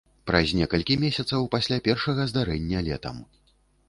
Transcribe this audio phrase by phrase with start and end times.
[0.27, 3.21] Праз некалькі месяцаў пасля першага здарэння летам.